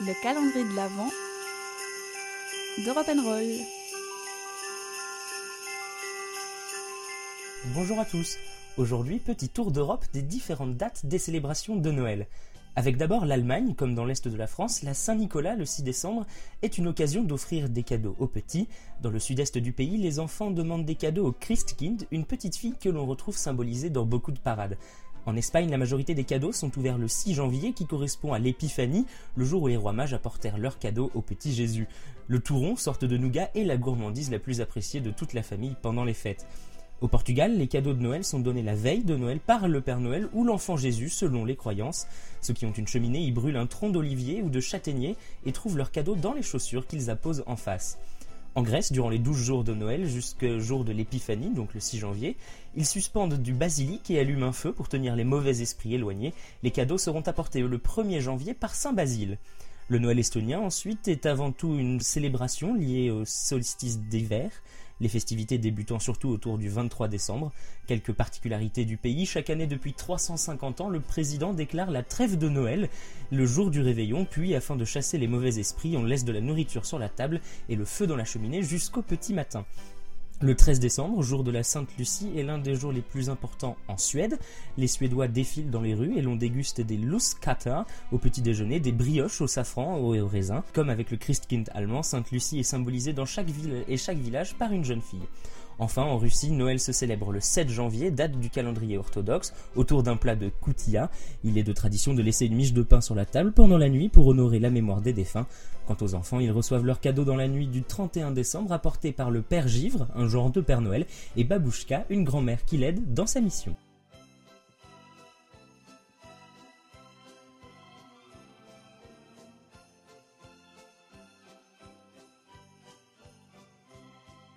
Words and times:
le 0.00 0.22
calendrier 0.22 0.64
de 0.64 0.76
l'Avent 0.76 1.10
de 2.78 3.20
Roll. 3.20 3.66
Bonjour 7.74 7.98
à 7.98 8.04
tous. 8.04 8.36
Aujourd'hui, 8.76 9.18
petit 9.18 9.48
tour 9.48 9.72
d'Europe 9.72 10.04
des 10.12 10.22
différentes 10.22 10.76
dates 10.76 11.04
des 11.04 11.18
célébrations 11.18 11.74
de 11.74 11.90
Noël. 11.90 12.28
Avec 12.76 12.96
d'abord 12.96 13.26
l'Allemagne, 13.26 13.74
comme 13.74 13.96
dans 13.96 14.04
l'est 14.04 14.28
de 14.28 14.36
la 14.36 14.46
France, 14.46 14.82
la 14.84 14.94
Saint-Nicolas 14.94 15.56
le 15.56 15.64
6 15.64 15.82
décembre 15.82 16.26
est 16.62 16.78
une 16.78 16.86
occasion 16.86 17.24
d'offrir 17.24 17.68
des 17.68 17.82
cadeaux 17.82 18.14
aux 18.20 18.28
petits. 18.28 18.68
Dans 19.02 19.10
le 19.10 19.18
sud-est 19.18 19.58
du 19.58 19.72
pays, 19.72 19.96
les 19.96 20.20
enfants 20.20 20.52
demandent 20.52 20.84
des 20.84 20.94
cadeaux 20.94 21.26
au 21.26 21.32
Christkind, 21.32 22.06
une 22.12 22.24
petite 22.24 22.54
fille 22.54 22.76
que 22.80 22.88
l'on 22.88 23.04
retrouve 23.04 23.36
symbolisée 23.36 23.90
dans 23.90 24.06
beaucoup 24.06 24.30
de 24.30 24.38
parades. 24.38 24.78
En 25.28 25.36
Espagne, 25.36 25.68
la 25.68 25.76
majorité 25.76 26.14
des 26.14 26.24
cadeaux 26.24 26.52
sont 26.52 26.78
ouverts 26.78 26.96
le 26.96 27.06
6 27.06 27.34
janvier, 27.34 27.74
qui 27.74 27.84
correspond 27.84 28.32
à 28.32 28.38
l'Épiphanie, 28.38 29.04
le 29.36 29.44
jour 29.44 29.64
où 29.64 29.66
les 29.66 29.76
rois 29.76 29.92
mages 29.92 30.14
apportèrent 30.14 30.56
leurs 30.56 30.78
cadeaux 30.78 31.10
au 31.14 31.20
petit 31.20 31.52
Jésus. 31.52 31.86
Le 32.28 32.40
touron, 32.40 32.76
sorte 32.76 33.04
de 33.04 33.18
nougat, 33.18 33.50
est 33.54 33.64
la 33.64 33.76
gourmandise 33.76 34.30
la 34.30 34.38
plus 34.38 34.62
appréciée 34.62 35.02
de 35.02 35.10
toute 35.10 35.34
la 35.34 35.42
famille 35.42 35.76
pendant 35.82 36.04
les 36.04 36.14
fêtes. 36.14 36.46
Au 37.02 37.08
Portugal, 37.08 37.58
les 37.58 37.66
cadeaux 37.66 37.92
de 37.92 38.00
Noël 38.00 38.24
sont 38.24 38.40
donnés 38.40 38.62
la 38.62 38.74
veille 38.74 39.04
de 39.04 39.16
Noël 39.16 39.38
par 39.38 39.68
le 39.68 39.82
Père 39.82 40.00
Noël 40.00 40.30
ou 40.32 40.44
l'enfant 40.44 40.78
Jésus 40.78 41.10
selon 41.10 41.44
les 41.44 41.56
croyances. 41.56 42.06
Ceux 42.40 42.54
qui 42.54 42.64
ont 42.64 42.72
une 42.72 42.88
cheminée 42.88 43.20
y 43.20 43.30
brûlent 43.30 43.58
un 43.58 43.66
tronc 43.66 43.90
d'olivier 43.90 44.40
ou 44.40 44.48
de 44.48 44.60
châtaignier 44.60 45.14
et 45.44 45.52
trouvent 45.52 45.76
leurs 45.76 45.92
cadeaux 45.92 46.16
dans 46.16 46.32
les 46.32 46.42
chaussures 46.42 46.86
qu'ils 46.86 47.10
apposent 47.10 47.44
en 47.46 47.56
face. 47.56 47.98
En 48.58 48.62
Grèce, 48.62 48.90
durant 48.90 49.08
les 49.08 49.20
douze 49.20 49.38
jours 49.38 49.62
de 49.62 49.72
Noël 49.72 50.08
jusqu'au 50.08 50.58
jour 50.58 50.84
de 50.84 50.90
l'Épiphanie, 50.90 51.50
donc 51.50 51.74
le 51.74 51.78
6 51.78 51.98
janvier, 51.98 52.36
ils 52.74 52.86
suspendent 52.86 53.40
du 53.40 53.52
basilic 53.52 54.10
et 54.10 54.18
allument 54.18 54.46
un 54.46 54.52
feu 54.52 54.72
pour 54.72 54.88
tenir 54.88 55.14
les 55.14 55.22
mauvais 55.22 55.62
esprits 55.62 55.94
éloignés. 55.94 56.34
Les 56.64 56.72
cadeaux 56.72 56.98
seront 56.98 57.20
apportés 57.20 57.60
le 57.60 57.78
1er 57.78 58.18
janvier 58.18 58.54
par 58.54 58.74
Saint 58.74 58.92
Basile. 58.92 59.38
Le 59.90 59.98
Noël 59.98 60.18
estonien, 60.18 60.60
ensuite, 60.60 61.08
est 61.08 61.24
avant 61.24 61.50
tout 61.50 61.74
une 61.74 62.00
célébration 62.00 62.74
liée 62.74 63.10
au 63.10 63.24
solstice 63.24 63.98
d'hiver, 63.98 64.50
les 65.00 65.08
festivités 65.08 65.56
débutant 65.56 65.98
surtout 65.98 66.28
autour 66.28 66.58
du 66.58 66.68
23 66.68 67.08
décembre. 67.08 67.52
Quelques 67.86 68.12
particularités 68.12 68.84
du 68.84 68.98
pays, 68.98 69.24
chaque 69.24 69.48
année 69.48 69.66
depuis 69.66 69.94
350 69.94 70.82
ans, 70.82 70.90
le 70.90 71.00
président 71.00 71.54
déclare 71.54 71.90
la 71.90 72.02
trêve 72.02 72.36
de 72.36 72.50
Noël 72.50 72.90
le 73.32 73.46
jour 73.46 73.70
du 73.70 73.80
réveillon, 73.80 74.26
puis 74.26 74.54
afin 74.54 74.76
de 74.76 74.84
chasser 74.84 75.16
les 75.16 75.26
mauvais 75.26 75.58
esprits, 75.58 75.96
on 75.96 76.04
laisse 76.04 76.26
de 76.26 76.32
la 76.32 76.42
nourriture 76.42 76.84
sur 76.84 76.98
la 76.98 77.08
table 77.08 77.40
et 77.70 77.74
le 77.74 77.86
feu 77.86 78.06
dans 78.06 78.16
la 78.16 78.26
cheminée 78.26 78.62
jusqu'au 78.62 79.00
petit 79.00 79.32
matin. 79.32 79.64
Le 80.40 80.54
13 80.54 80.78
décembre, 80.78 81.20
jour 81.20 81.42
de 81.42 81.50
la 81.50 81.64
Sainte 81.64 81.88
Lucie, 81.98 82.30
est 82.36 82.44
l'un 82.44 82.58
des 82.58 82.76
jours 82.76 82.92
les 82.92 83.00
plus 83.00 83.28
importants 83.28 83.76
en 83.88 83.98
Suède. 83.98 84.38
Les 84.76 84.86
Suédois 84.86 85.26
défilent 85.26 85.70
dans 85.70 85.80
les 85.80 85.94
rues 85.94 86.16
et 86.16 86.22
l'on 86.22 86.36
déguste 86.36 86.80
des 86.80 86.96
luskata 86.96 87.86
au 88.12 88.18
petit 88.18 88.40
déjeuner, 88.40 88.78
des 88.78 88.92
brioches 88.92 89.40
au 89.40 89.48
safran 89.48 90.14
et 90.14 90.20
au 90.20 90.28
raisin. 90.28 90.62
Comme 90.74 90.90
avec 90.90 91.10
le 91.10 91.16
Christkind 91.16 91.68
allemand, 91.74 92.04
Sainte 92.04 92.30
Lucie 92.30 92.60
est 92.60 92.62
symbolisée 92.62 93.12
dans 93.12 93.26
chaque 93.26 93.50
ville 93.50 93.82
et 93.88 93.96
chaque 93.96 94.18
village 94.18 94.54
par 94.54 94.70
une 94.70 94.84
jeune 94.84 95.02
fille. 95.02 95.26
Enfin, 95.78 96.02
en 96.02 96.18
Russie, 96.18 96.50
Noël 96.50 96.80
se 96.80 96.92
célèbre 96.92 97.32
le 97.32 97.40
7 97.40 97.68
janvier, 97.68 98.10
date 98.10 98.38
du 98.38 98.50
calendrier 98.50 98.98
orthodoxe, 98.98 99.54
autour 99.76 100.02
d'un 100.02 100.16
plat 100.16 100.34
de 100.34 100.50
koutia. 100.60 101.10
Il 101.44 101.56
est 101.56 101.62
de 101.62 101.72
tradition 101.72 102.14
de 102.14 102.22
laisser 102.22 102.46
une 102.46 102.56
miche 102.56 102.72
de 102.72 102.82
pain 102.82 103.00
sur 103.00 103.14
la 103.14 103.24
table 103.24 103.52
pendant 103.52 103.78
la 103.78 103.88
nuit 103.88 104.08
pour 104.08 104.26
honorer 104.26 104.58
la 104.58 104.70
mémoire 104.70 105.00
des 105.00 105.12
défunts. 105.12 105.46
Quant 105.86 105.96
aux 106.00 106.14
enfants, 106.14 106.40
ils 106.40 106.50
reçoivent 106.50 106.84
leurs 106.84 107.00
cadeaux 107.00 107.24
dans 107.24 107.36
la 107.36 107.48
nuit 107.48 107.66
du 107.66 107.82
31 107.82 108.32
décembre, 108.32 108.72
apportés 108.72 109.12
par 109.12 109.30
le 109.30 109.40
Père 109.40 109.68
Givre, 109.68 110.08
un 110.14 110.28
genre 110.28 110.50
de 110.50 110.60
Père 110.60 110.80
Noël, 110.80 111.06
et 111.36 111.44
Babouchka, 111.44 112.04
une 112.10 112.24
grand-mère 112.24 112.64
qui 112.64 112.76
l'aide 112.76 113.14
dans 113.14 113.26
sa 113.26 113.40
mission. 113.40 113.74